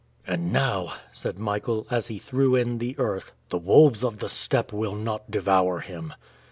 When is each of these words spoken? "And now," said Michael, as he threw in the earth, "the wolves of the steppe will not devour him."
"And 0.25 0.51
now," 0.51 0.93
said 1.11 1.37
Michael, 1.37 1.85
as 1.91 2.07
he 2.07 2.17
threw 2.17 2.55
in 2.55 2.79
the 2.79 2.97
earth, 2.97 3.33
"the 3.49 3.59
wolves 3.59 4.03
of 4.03 4.17
the 4.17 4.29
steppe 4.29 4.73
will 4.73 4.95
not 4.95 5.29
devour 5.29 5.81
him." 5.81 6.15